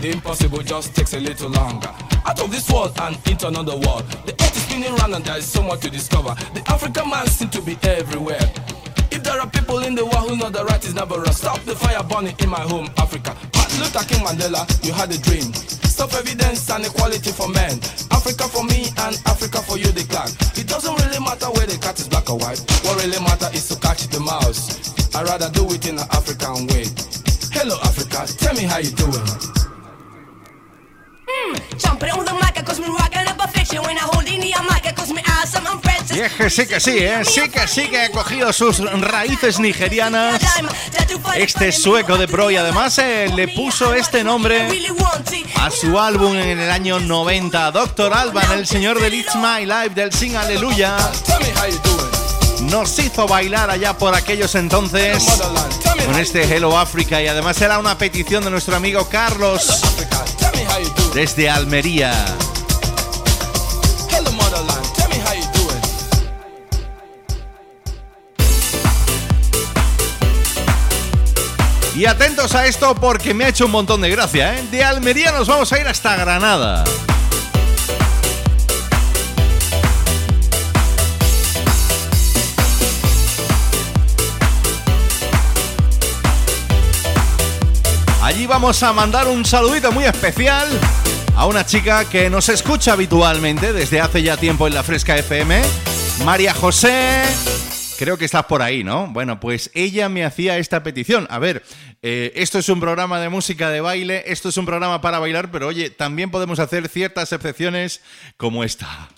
The 0.00 0.10
impossible 0.10 0.62
just 0.62 0.96
takes 0.96 1.12
a 1.12 1.20
little 1.20 1.50
longer. 1.50 1.92
Out 2.24 2.40
of 2.40 2.50
this 2.50 2.70
world 2.70 2.96
and 3.02 3.14
into 3.28 3.46
another 3.46 3.76
world. 3.76 4.08
The 4.24 4.32
earth 4.40 4.56
is 4.56 4.62
spinning 4.64 4.94
round 4.96 5.14
and 5.14 5.24
there 5.24 5.36
is 5.36 5.46
so 5.46 5.62
much 5.62 5.80
to 5.80 5.90
discover. 5.90 6.32
The 6.54 6.64
African 6.66 7.10
man 7.10 7.26
seems 7.26 7.52
to 7.52 7.60
be 7.60 7.76
everywhere. 7.82 8.40
If 9.12 9.22
there 9.22 9.38
are 9.38 9.50
people 9.50 9.80
in 9.80 9.94
the 9.94 10.04
world 10.04 10.30
who 10.30 10.36
know 10.36 10.48
the 10.48 10.64
right 10.64 10.82
is 10.82 10.94
never 10.94 11.20
wrong, 11.20 11.32
stop 11.32 11.60
the 11.64 11.76
fire 11.76 12.02
burning 12.02 12.36
in 12.40 12.48
my 12.48 12.60
home, 12.60 12.88
Africa. 12.96 13.36
Martin 13.68 13.84
Luther 13.84 14.08
King 14.08 14.24
Mandela, 14.24 14.64
you 14.86 14.94
had 14.94 15.12
a 15.12 15.18
dream. 15.18 15.52
Stop 15.84 16.14
evidence 16.14 16.70
and 16.70 16.86
equality 16.86 17.30
for 17.30 17.48
men. 17.48 17.76
Africa 18.10 18.48
for 18.48 18.64
me 18.64 18.86
and 19.04 19.20
Africa 19.26 19.58
for 19.60 19.76
you, 19.76 19.92
the 19.92 20.04
clan. 20.08 20.28
It 20.56 20.66
doesn't 20.66 20.94
really 21.04 21.20
matter 21.20 21.46
where 21.52 21.66
the 21.66 21.76
cat 21.76 21.98
is 22.00 22.08
black 22.08 22.30
or 22.30 22.38
white. 22.38 22.60
What 22.84 22.96
really 23.04 23.20
matters 23.20 23.52
is 23.52 23.68
to 23.68 23.76
catch 23.80 24.08
the 24.08 24.20
mouse. 24.20 24.72
I'd 25.14 25.28
rather 25.28 25.50
do 25.50 25.68
it 25.68 25.86
in 25.86 25.98
an 25.98 26.08
African 26.12 26.66
way. 26.68 26.88
Hello, 27.52 27.76
Africa, 27.84 28.24
tell 28.38 28.54
me 28.54 28.64
how 28.64 28.78
you 28.78 28.90
doing. 28.96 29.67
Y 36.18 36.20
es 36.20 36.32
que 36.32 36.50
sí 36.50 36.66
que 36.66 36.80
sí, 36.80 36.98
¿eh? 36.98 37.24
Sí 37.24 37.48
que 37.48 37.68
sí 37.68 37.88
que 37.88 38.00
ha 38.00 38.10
cogido 38.10 38.52
sus 38.52 38.80
raíces 39.00 39.60
nigerianas. 39.60 40.40
Este 41.36 41.70
sueco 41.70 42.16
de 42.16 42.26
pro 42.26 42.50
y 42.50 42.56
además 42.56 42.98
eh, 42.98 43.30
le 43.34 43.46
puso 43.48 43.94
este 43.94 44.24
nombre 44.24 44.68
a 45.56 45.70
su 45.70 45.98
álbum 45.98 46.34
en 46.36 46.58
el 46.58 46.70
año 46.70 46.98
90. 46.98 47.70
Doctor 47.70 48.12
Alban, 48.14 48.50
el 48.50 48.66
señor 48.66 49.00
del 49.00 49.14
It's 49.14 49.36
My 49.36 49.64
Life, 49.64 49.90
del 49.90 50.12
Sing 50.12 50.34
Aleluya, 50.34 50.96
nos 52.62 52.98
hizo 52.98 53.28
bailar 53.28 53.70
allá 53.70 53.96
por 53.96 54.14
aquellos 54.14 54.56
entonces 54.56 55.24
con 56.04 56.18
este 56.18 56.42
Hello 56.42 56.76
Africa 56.76 57.22
y 57.22 57.28
además 57.28 57.60
era 57.62 57.78
una 57.78 57.96
petición 57.96 58.42
de 58.42 58.50
nuestro 58.50 58.74
amigo 58.74 59.08
Carlos 59.08 59.82
desde 61.14 61.48
Almería. 61.50 62.12
Y 71.94 72.06
atentos 72.06 72.54
a 72.54 72.66
esto 72.66 72.94
porque 72.94 73.34
me 73.34 73.44
ha 73.44 73.48
hecho 73.48 73.66
un 73.66 73.72
montón 73.72 74.00
de 74.00 74.08
gracia, 74.08 74.56
¿eh? 74.56 74.64
De 74.70 74.84
Almería 74.84 75.32
nos 75.32 75.48
vamos 75.48 75.72
a 75.72 75.80
ir 75.80 75.88
hasta 75.88 76.14
Granada. 76.14 76.84
Allí 88.28 88.46
vamos 88.46 88.82
a 88.82 88.92
mandar 88.92 89.26
un 89.26 89.42
saludito 89.42 89.90
muy 89.90 90.04
especial 90.04 90.68
a 91.34 91.46
una 91.46 91.64
chica 91.64 92.06
que 92.06 92.28
nos 92.28 92.50
escucha 92.50 92.92
habitualmente 92.92 93.72
desde 93.72 94.02
hace 94.02 94.22
ya 94.22 94.36
tiempo 94.36 94.66
en 94.66 94.74
la 94.74 94.82
Fresca 94.82 95.16
FM, 95.16 95.62
María 96.26 96.52
José. 96.52 97.22
Creo 97.98 98.18
que 98.18 98.26
estás 98.26 98.44
por 98.44 98.60
ahí, 98.60 98.84
¿no? 98.84 99.06
Bueno, 99.06 99.40
pues 99.40 99.70
ella 99.72 100.10
me 100.10 100.26
hacía 100.26 100.58
esta 100.58 100.82
petición. 100.82 101.26
A 101.30 101.38
ver, 101.38 101.62
eh, 102.02 102.32
esto 102.34 102.58
es 102.58 102.68
un 102.68 102.80
programa 102.80 103.18
de 103.18 103.30
música 103.30 103.70
de 103.70 103.80
baile, 103.80 104.22
esto 104.26 104.50
es 104.50 104.58
un 104.58 104.66
programa 104.66 105.00
para 105.00 105.20
bailar, 105.20 105.50
pero 105.50 105.68
oye, 105.68 105.88
también 105.88 106.30
podemos 106.30 106.58
hacer 106.58 106.86
ciertas 106.88 107.32
excepciones 107.32 108.02
como 108.36 108.62
esta. 108.62 109.08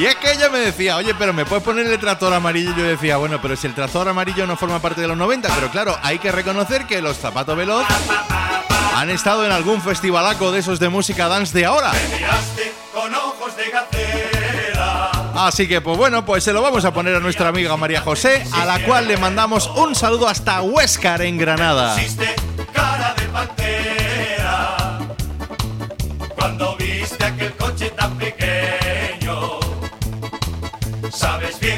Y 0.00 0.06
es 0.06 0.16
que 0.16 0.32
ella 0.32 0.48
me 0.48 0.60
decía, 0.60 0.96
oye, 0.96 1.14
pero 1.14 1.34
¿me 1.34 1.44
puedes 1.44 1.62
poner 1.62 1.86
el 1.86 1.98
tractor 1.98 2.32
amarillo? 2.32 2.70
Y 2.70 2.74
yo 2.74 2.84
decía, 2.84 3.18
bueno, 3.18 3.38
pero 3.42 3.54
si 3.54 3.66
el 3.66 3.74
tractor 3.74 4.08
amarillo 4.08 4.46
no 4.46 4.56
forma 4.56 4.80
parte 4.80 5.02
de 5.02 5.06
los 5.06 5.14
90, 5.14 5.54
pero 5.54 5.70
claro, 5.70 5.94
hay 6.02 6.18
que 6.18 6.32
reconocer 6.32 6.86
que 6.86 7.02
los 7.02 7.18
zapatos 7.18 7.54
veloz 7.54 7.84
han 8.96 9.10
estado 9.10 9.44
en 9.44 9.52
algún 9.52 9.82
festivalaco 9.82 10.52
de 10.52 10.60
esos 10.60 10.80
de 10.80 10.88
música 10.88 11.28
dance 11.28 11.52
de 11.52 11.66
ahora. 11.66 11.92
Así 15.34 15.68
que, 15.68 15.82
pues 15.82 15.98
bueno, 15.98 16.24
pues 16.24 16.44
se 16.44 16.54
lo 16.54 16.62
vamos 16.62 16.86
a 16.86 16.94
poner 16.94 17.16
a 17.16 17.20
nuestra 17.20 17.48
amiga 17.48 17.76
María 17.76 18.00
José, 18.00 18.42
a 18.54 18.64
la 18.64 18.82
cual 18.86 19.06
le 19.06 19.18
mandamos 19.18 19.66
un 19.66 19.94
saludo 19.94 20.28
hasta 20.28 20.62
Huéscar, 20.62 21.20
en 21.20 21.36
Granada. 21.36 21.94
cara 22.72 23.14
de 23.18 23.99
Sabes 31.20 31.60
bien 31.60 31.69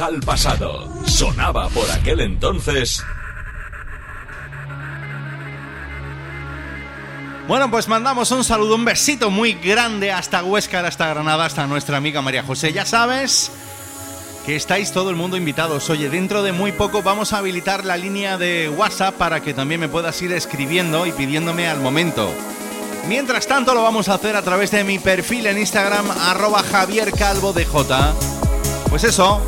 Al 0.00 0.20
pasado. 0.20 0.92
Sonaba 1.06 1.70
por 1.70 1.90
aquel 1.90 2.20
entonces. 2.20 3.02
Bueno, 7.48 7.70
pues 7.70 7.88
mandamos 7.88 8.30
un 8.30 8.44
saludo, 8.44 8.74
un 8.74 8.84
besito 8.84 9.30
muy 9.30 9.54
grande 9.54 10.12
hasta 10.12 10.42
Huesca, 10.44 10.86
hasta 10.86 11.08
Granada, 11.08 11.46
hasta 11.46 11.66
nuestra 11.66 11.96
amiga 11.96 12.20
María 12.20 12.42
José. 12.42 12.74
Ya 12.74 12.84
sabes 12.84 13.50
que 14.44 14.54
estáis 14.56 14.92
todo 14.92 15.08
el 15.08 15.16
mundo 15.16 15.38
invitados. 15.38 15.88
Oye, 15.88 16.10
dentro 16.10 16.42
de 16.42 16.52
muy 16.52 16.72
poco 16.72 17.02
vamos 17.02 17.32
a 17.32 17.38
habilitar 17.38 17.86
la 17.86 17.96
línea 17.96 18.36
de 18.36 18.68
WhatsApp 18.68 19.14
para 19.14 19.40
que 19.40 19.54
también 19.54 19.80
me 19.80 19.88
puedas 19.88 20.20
ir 20.20 20.32
escribiendo 20.32 21.06
y 21.06 21.12
pidiéndome 21.12 21.68
al 21.68 21.80
momento. 21.80 22.30
Mientras 23.08 23.46
tanto 23.46 23.72
lo 23.72 23.82
vamos 23.82 24.10
a 24.10 24.14
hacer 24.14 24.36
a 24.36 24.42
través 24.42 24.72
de 24.72 24.84
mi 24.84 24.98
perfil 24.98 25.46
en 25.46 25.58
Instagram 25.58 26.10
arroba 26.10 26.62
Javier 26.64 27.12
Calvo 27.12 27.54
de 27.54 27.64
J. 27.64 28.12
Pues 28.90 29.04
eso. 29.04 29.40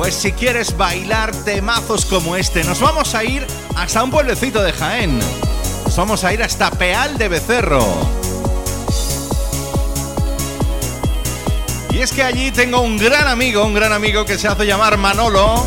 Pues 0.00 0.14
si 0.14 0.32
quieres 0.32 0.74
bailar 0.78 1.30
temazos 1.44 2.06
como 2.06 2.34
este, 2.34 2.64
nos 2.64 2.80
vamos 2.80 3.14
a 3.14 3.22
ir 3.22 3.46
hasta 3.76 4.02
un 4.02 4.10
pueblecito 4.10 4.62
de 4.62 4.72
Jaén. 4.72 5.18
Nos 5.84 5.94
vamos 5.94 6.24
a 6.24 6.32
ir 6.32 6.42
hasta 6.42 6.70
Peal 6.70 7.18
de 7.18 7.28
Becerro. 7.28 7.86
Y 11.90 11.98
es 11.98 12.12
que 12.12 12.22
allí 12.22 12.50
tengo 12.50 12.80
un 12.80 12.96
gran 12.96 13.28
amigo, 13.28 13.62
un 13.62 13.74
gran 13.74 13.92
amigo 13.92 14.24
que 14.24 14.38
se 14.38 14.48
hace 14.48 14.64
llamar 14.64 14.96
Manolo. 14.96 15.66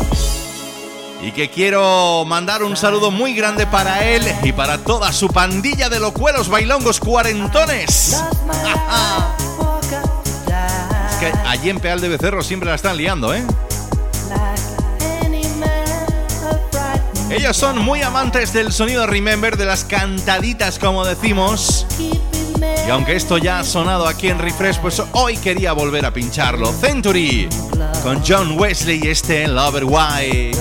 Y 1.22 1.30
que 1.30 1.48
quiero 1.48 2.24
mandar 2.24 2.64
un 2.64 2.76
saludo 2.76 3.12
muy 3.12 3.34
grande 3.34 3.68
para 3.68 4.04
él 4.04 4.26
y 4.42 4.50
para 4.50 4.78
toda 4.78 5.12
su 5.12 5.28
pandilla 5.28 5.88
de 5.88 6.00
locuelos 6.00 6.48
bailongos 6.48 6.98
cuarentones. 6.98 8.20
es 11.08 11.16
que 11.20 11.32
allí 11.46 11.70
en 11.70 11.78
Peal 11.78 12.00
de 12.00 12.08
Becerro 12.08 12.42
siempre 12.42 12.68
la 12.68 12.74
están 12.74 12.96
liando, 12.96 13.32
¿eh? 13.32 13.44
Ellos 17.30 17.56
son 17.56 17.78
muy 17.78 18.02
amantes 18.02 18.52
del 18.52 18.72
sonido 18.72 19.06
Remember, 19.06 19.56
de 19.56 19.64
las 19.64 19.84
cantaditas 19.84 20.78
como 20.78 21.04
decimos. 21.04 21.86
Y 22.86 22.90
aunque 22.90 23.16
esto 23.16 23.38
ya 23.38 23.60
ha 23.60 23.64
sonado 23.64 24.06
aquí 24.06 24.28
en 24.28 24.38
Refresh, 24.38 24.78
pues 24.78 25.02
hoy 25.12 25.36
quería 25.38 25.72
volver 25.72 26.04
a 26.04 26.12
pincharlo. 26.12 26.72
Century 26.72 27.48
con 28.02 28.22
John 28.26 28.58
Wesley 28.58 29.00
y 29.02 29.08
este 29.08 29.48
Lover 29.48 29.84
Why. 29.84 30.52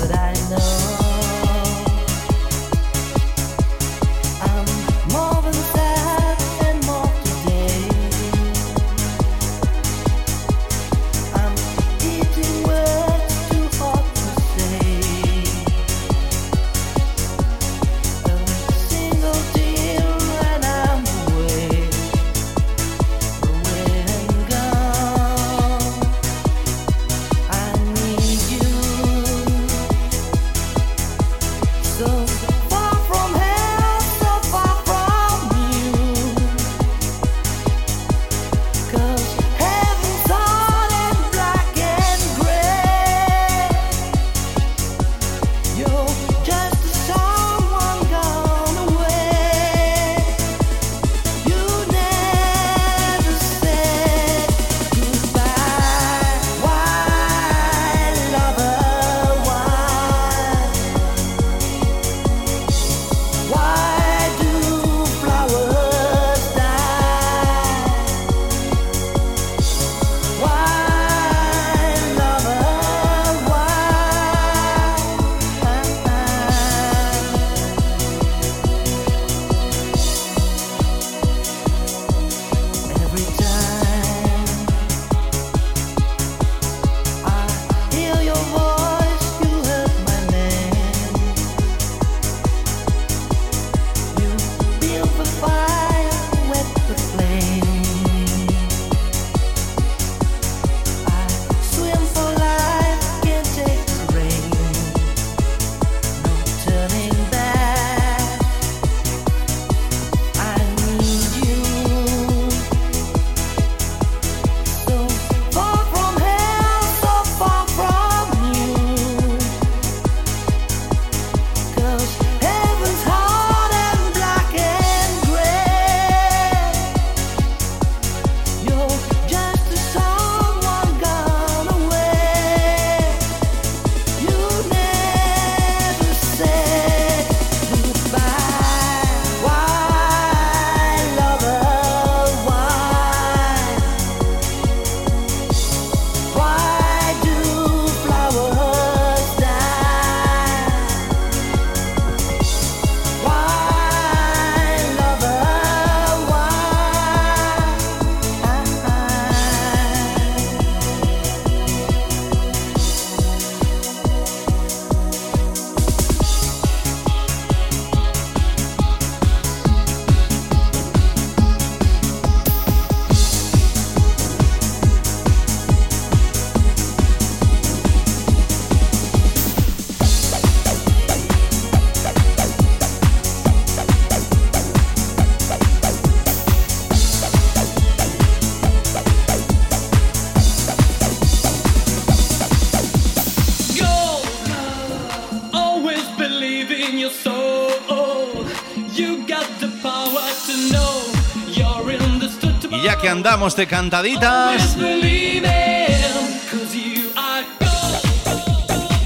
Andamos 203.44 203.56
de 203.58 203.67
cantaditas. 203.67 204.77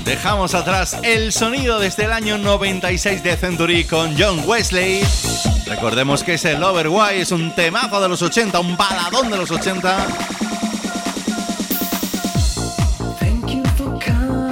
Dejamos 0.05 0.53
atrás 0.53 0.95
el 1.01 1.31
sonido 1.31 1.79
desde 1.79 2.05
el 2.05 2.11
año 2.11 2.37
96 2.37 3.23
de 3.23 3.35
Century 3.35 3.85
con 3.85 4.15
John 4.15 4.43
Wesley. 4.45 5.01
Recordemos 5.65 6.23
que 6.23 6.35
ese 6.35 6.55
Lover 6.55 6.87
Why 6.87 7.21
es 7.21 7.31
un 7.31 7.55
temazo 7.55 7.99
de 7.99 8.09
los 8.09 8.21
80, 8.21 8.59
un 8.59 8.77
baladón 8.77 9.31
de 9.31 9.37
los 9.37 9.49
80. 9.49 10.07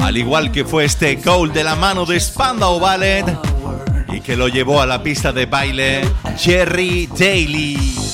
Al 0.02 0.18
igual 0.18 0.52
que 0.52 0.66
fue 0.66 0.86
este 0.86 1.18
goal 1.18 1.54
de 1.54 1.64
la 1.64 1.76
mano 1.76 2.08
de 2.08 2.20
Spandau 2.20 2.80
Ballet 2.80 3.26
y 4.12 4.22
que 4.22 4.36
lo 4.36 4.48
llevó 4.48 4.82
a 4.82 4.88
la 4.88 5.04
pista 5.04 5.32
de 5.32 5.46
baile 5.46 6.02
Jerry 6.38 7.08
Daly. 7.08 8.05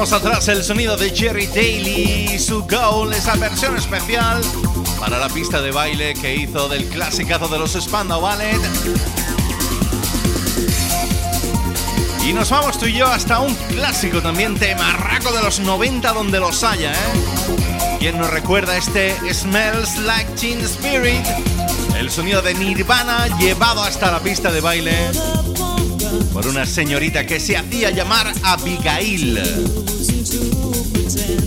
Dejábamos 0.00 0.26
atrás 0.26 0.48
el 0.48 0.64
sonido 0.64 0.96
de 0.96 1.10
Jerry 1.10 1.46
Daly 1.46 2.38
su 2.38 2.62
Goal, 2.62 3.12
esa 3.12 3.34
versión 3.36 3.76
especial 3.76 4.40
para 4.98 5.18
la 5.18 5.28
pista 5.28 5.60
de 5.60 5.72
baile 5.72 6.14
que 6.14 6.36
hizo 6.36 6.70
del 6.70 6.86
clasicazo 6.88 7.48
de 7.48 7.58
los 7.58 7.72
Spandau 7.72 8.22
Ballet. 8.22 8.58
Y 12.26 12.32
nos 12.32 12.48
vamos 12.48 12.78
tú 12.78 12.86
y 12.86 12.94
yo 12.94 13.08
hasta 13.08 13.40
un 13.40 13.54
clásico 13.54 14.22
también 14.22 14.58
temarraco 14.58 15.32
de 15.32 15.42
los 15.42 15.60
90 15.60 16.14
donde 16.14 16.40
los 16.40 16.64
haya, 16.64 16.92
¿eh? 16.92 17.96
¿Quién 17.98 18.16
nos 18.16 18.30
recuerda 18.30 18.78
este 18.78 19.14
Smells 19.34 19.98
Like 19.98 20.30
Teen 20.32 20.60
Spirit? 20.60 21.26
El 21.98 22.10
sonido 22.10 22.40
de 22.40 22.54
Nirvana 22.54 23.26
llevado 23.38 23.82
hasta 23.82 24.10
la 24.10 24.20
pista 24.20 24.50
de 24.50 24.62
baile 24.62 24.94
por 26.32 26.46
una 26.46 26.64
señorita 26.64 27.26
que 27.26 27.38
se 27.38 27.58
hacía 27.58 27.90
llamar 27.90 28.32
Abigail. 28.44 29.89
pretend 31.16 31.39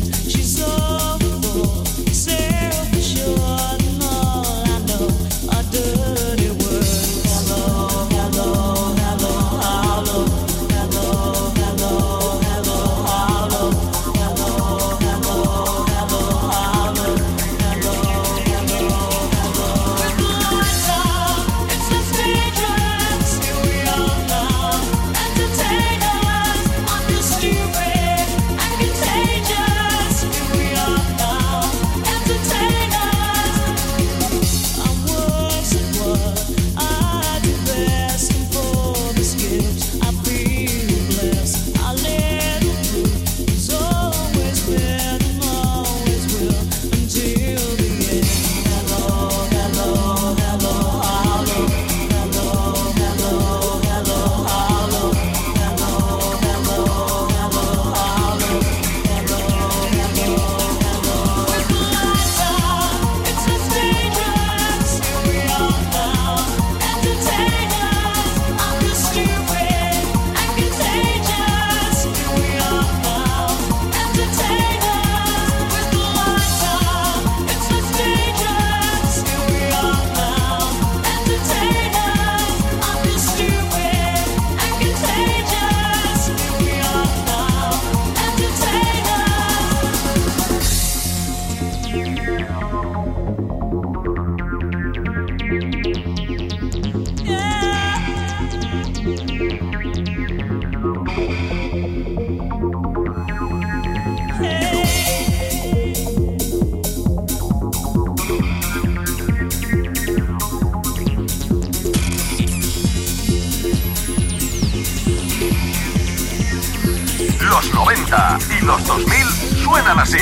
90 117.62 118.40
y 118.60 118.66
los 118.66 118.84
2000 118.88 119.28
suenan 119.64 120.00
así. 120.00 120.18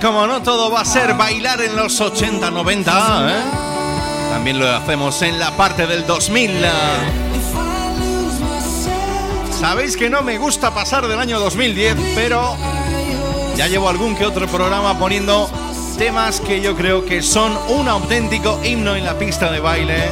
Como 0.00 0.26
no 0.26 0.42
todo 0.42 0.70
va 0.70 0.82
a 0.82 0.84
ser 0.84 1.14
bailar 1.14 1.60
en 1.62 1.76
los 1.76 2.00
80, 2.00 2.50
90, 2.50 3.30
¿eh? 3.30 3.42
También 4.30 4.58
lo 4.58 4.68
hacemos 4.68 5.20
en 5.22 5.38
la 5.38 5.50
parte 5.56 5.86
del 5.86 6.06
2000. 6.06 6.50
If 6.50 6.62
I 6.64 8.00
lose 8.00 8.40
myself, 8.40 9.60
Sabéis 9.60 9.96
que 9.96 10.10
no 10.10 10.22
me 10.22 10.38
gusta 10.38 10.72
pasar 10.72 11.06
del 11.08 11.18
año 11.18 11.40
2010, 11.40 11.96
pero 12.14 12.56
ya 13.56 13.66
llevo 13.66 13.88
algún 13.88 14.14
que 14.14 14.26
otro 14.26 14.46
programa 14.46 14.98
poniendo 14.98 15.50
temas 15.96 16.40
que 16.40 16.60
yo 16.60 16.76
creo 16.76 17.04
que 17.04 17.22
son 17.22 17.58
un 17.68 17.88
auténtico 17.88 18.60
himno 18.62 18.94
en 18.94 19.04
la 19.04 19.18
pista 19.18 19.50
de 19.50 19.60
baile 19.60 20.08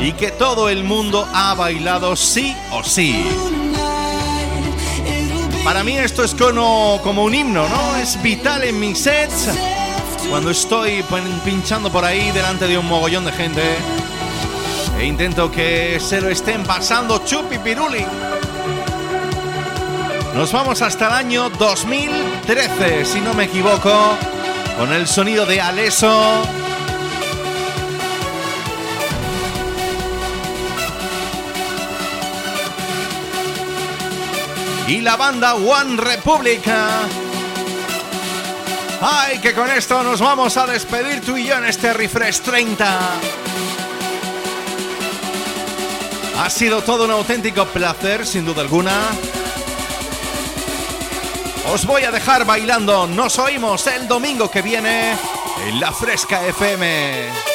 y 0.00 0.12
que 0.12 0.30
todo 0.30 0.68
el 0.68 0.82
mundo 0.82 1.28
ha 1.32 1.54
bailado 1.54 2.16
sí 2.16 2.56
o 2.72 2.82
sí. 2.82 3.24
Para 5.64 5.84
mí 5.84 5.96
esto 5.98 6.24
es 6.24 6.34
como, 6.34 7.00
como 7.02 7.24
un 7.24 7.34
himno, 7.34 7.68
¿no? 7.68 7.96
Es 7.96 8.20
vital 8.22 8.64
en 8.64 8.80
mis 8.80 8.98
sets 8.98 9.48
cuando 10.28 10.50
estoy 10.50 11.04
pinchando 11.44 11.90
por 11.90 12.04
ahí 12.04 12.30
delante 12.30 12.66
de 12.66 12.78
un 12.78 12.86
mogollón 12.86 13.24
de 13.24 13.32
gente 13.32 13.62
e 14.98 15.04
intento 15.04 15.50
que 15.50 15.98
se 16.00 16.20
lo 16.20 16.28
estén 16.28 16.62
pasando 16.62 17.24
chupi 17.24 17.58
piruli. 17.58 18.04
Nos 20.34 20.52
vamos 20.52 20.82
hasta 20.82 21.08
el 21.08 21.14
año 21.14 21.50
2013, 21.50 23.04
si 23.04 23.20
no 23.20 23.34
me 23.34 23.44
equivoco, 23.44 23.92
con 24.78 24.92
el 24.92 25.06
sonido 25.06 25.46
de 25.46 25.60
Aleso. 25.60 26.59
Y 34.90 35.00
la 35.02 35.14
banda 35.14 35.54
One 35.54 36.02
Republica. 36.02 36.88
Ay, 39.00 39.38
que 39.38 39.54
con 39.54 39.70
esto 39.70 40.02
nos 40.02 40.18
vamos 40.18 40.56
a 40.56 40.66
despedir 40.66 41.20
tú 41.20 41.36
y 41.36 41.46
yo 41.46 41.54
en 41.58 41.66
este 41.66 41.92
Refresh 41.92 42.40
30. 42.40 42.98
Ha 46.40 46.50
sido 46.50 46.82
todo 46.82 47.04
un 47.04 47.12
auténtico 47.12 47.66
placer, 47.66 48.26
sin 48.26 48.44
duda 48.44 48.62
alguna. 48.62 49.12
Os 51.72 51.86
voy 51.86 52.02
a 52.02 52.10
dejar 52.10 52.44
bailando. 52.44 53.06
Nos 53.06 53.38
oímos 53.38 53.86
el 53.86 54.08
domingo 54.08 54.50
que 54.50 54.60
viene 54.60 55.16
en 55.68 55.78
la 55.78 55.92
Fresca 55.92 56.44
FM. 56.44 57.49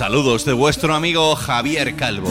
Saludos 0.00 0.46
de 0.46 0.54
vuestro 0.54 0.94
amigo 0.94 1.36
Javier 1.36 1.94
Calvo. 1.94 2.30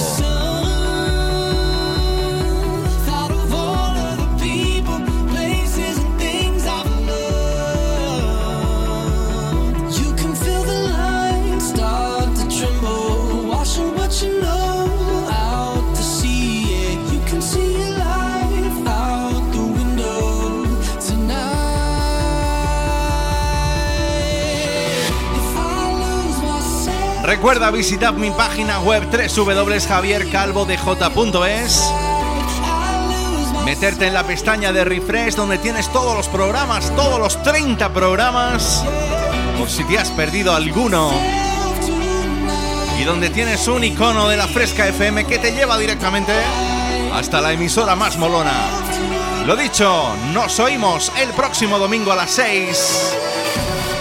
Recuerda 27.40 27.72
visitar 27.72 28.14
mi 28.16 28.32
página 28.32 28.82
web 28.82 29.08
www.javiercalvodej.es 29.10 31.94
Meterte 33.64 34.08
en 34.08 34.14
la 34.14 34.28
pestaña 34.28 34.74
de 34.74 34.84
Refresh 34.84 35.36
donde 35.36 35.58
tienes 35.58 35.88
todos 35.88 36.18
los 36.18 36.28
programas, 36.28 36.94
todos 36.98 37.18
los 37.18 37.42
30 37.42 37.94
programas, 37.94 38.84
por 39.58 39.70
si 39.70 39.86
te 39.86 39.98
has 39.98 40.12
perdido 40.12 40.54
alguno. 40.54 41.14
Y 43.00 43.06
donde 43.06 43.30
tienes 43.30 43.70
un 43.70 43.86
icono 43.86 44.28
de 44.28 44.36
la 44.36 44.48
Fresca 44.48 44.90
FM 44.90 45.24
que 45.24 45.40
te 45.40 45.54
lleva 45.54 45.78
directamente 45.78 46.34
hasta 47.14 47.40
la 47.40 47.54
emisora 47.54 47.96
más 47.96 48.18
molona. 48.18 48.52
Lo 49.46 49.56
dicho, 49.56 50.14
nos 50.34 50.60
oímos 50.60 51.10
el 51.18 51.30
próximo 51.30 51.80
domingo 51.80 52.12
a 52.12 52.18
las 52.18 52.32
6 52.32 53.16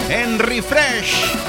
en 0.09 0.39
Refresh. 0.39 1.48